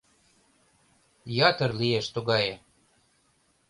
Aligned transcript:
Ятыр 1.49 1.71
лиеш 1.79 2.05
тугае: 2.15 2.53